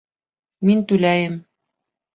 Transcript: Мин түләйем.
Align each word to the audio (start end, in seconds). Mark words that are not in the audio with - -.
Мин 0.69 0.81
түләйем. 0.93 1.39